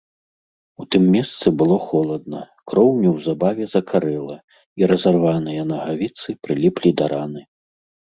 У 0.83 0.85
тым 0.93 1.03
месцы 1.15 1.47
было 1.61 1.75
холадна, 1.89 2.39
кроў 2.71 2.89
неўзабаве 3.01 3.67
закарэла, 3.75 4.37
і 4.83 4.89
разарваныя 4.93 5.67
нагавіцы 5.73 6.27
прыліплі 6.49 6.89
да 7.03 7.11
раны. 7.13 7.41